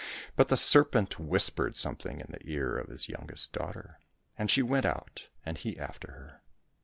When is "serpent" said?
0.57-1.19